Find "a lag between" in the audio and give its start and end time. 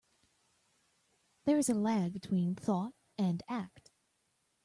1.69-2.55